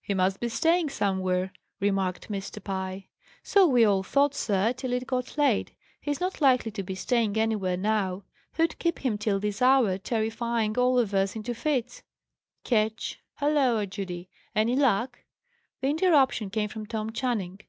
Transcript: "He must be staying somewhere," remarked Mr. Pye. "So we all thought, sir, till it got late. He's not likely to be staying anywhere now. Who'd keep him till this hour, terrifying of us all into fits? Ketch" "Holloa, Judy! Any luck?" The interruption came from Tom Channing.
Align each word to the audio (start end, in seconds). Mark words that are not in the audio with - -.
"He 0.00 0.14
must 0.14 0.40
be 0.40 0.48
staying 0.48 0.88
somewhere," 0.88 1.52
remarked 1.78 2.30
Mr. 2.30 2.64
Pye. 2.64 3.08
"So 3.42 3.66
we 3.68 3.84
all 3.84 4.02
thought, 4.02 4.34
sir, 4.34 4.72
till 4.72 4.94
it 4.94 5.06
got 5.06 5.36
late. 5.36 5.72
He's 6.00 6.22
not 6.22 6.40
likely 6.40 6.70
to 6.70 6.82
be 6.82 6.94
staying 6.94 7.36
anywhere 7.36 7.76
now. 7.76 8.24
Who'd 8.54 8.78
keep 8.78 9.00
him 9.00 9.18
till 9.18 9.38
this 9.38 9.60
hour, 9.60 9.98
terrifying 9.98 10.70
of 10.78 11.12
us 11.12 11.36
all 11.36 11.38
into 11.38 11.52
fits? 11.54 12.02
Ketch" 12.64 13.20
"Holloa, 13.40 13.84
Judy! 13.86 14.30
Any 14.56 14.74
luck?" 14.74 15.18
The 15.82 15.88
interruption 15.88 16.48
came 16.48 16.70
from 16.70 16.86
Tom 16.86 17.12
Channing. 17.12 17.60